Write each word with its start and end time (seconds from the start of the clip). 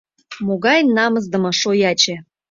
—Могай 0.45 0.79
намысдыме 0.95 1.51
шояче!» 1.61 2.15